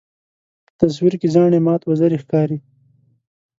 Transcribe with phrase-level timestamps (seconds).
[0.65, 2.57] په تصویر کې زاڼې مات وزرې ښکاري.